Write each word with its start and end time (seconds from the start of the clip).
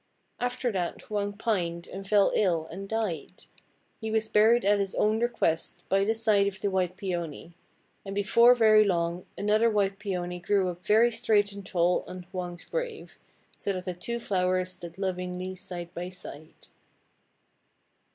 After 0.39 0.71
that 0.71 1.03
Hwang 1.03 1.33
pined, 1.33 1.85
and 1.85 2.07
fell 2.07 2.31
ill, 2.33 2.65
and 2.71 2.89
died. 2.89 3.43
He 3.99 4.09
was 4.09 4.27
buried 4.27 4.65
at 4.65 4.79
his 4.79 4.95
own 4.95 5.19
request, 5.19 5.85
by 5.89 6.05
the 6.05 6.15
side 6.15 6.47
of 6.47 6.59
the 6.59 6.71
white 6.71 6.97
Peony; 6.97 7.53
and 8.03 8.15
before 8.15 8.55
very 8.55 8.83
long 8.83 9.27
another 9.37 9.69
white 9.69 9.99
Peony 9.99 10.39
grew 10.39 10.69
up 10.69 10.83
very 10.83 11.11
straight 11.11 11.51
and 11.51 11.63
tall 11.63 12.03
on 12.07 12.23
Hwang's 12.31 12.65
grave; 12.65 13.19
so 13.59 13.73
that 13.73 13.85
the 13.85 13.93
two 13.93 14.19
flowers 14.19 14.71
stood 14.71 14.97
lovingly 14.97 15.53
side 15.53 15.93
by 15.93 16.09
side. 16.09 16.55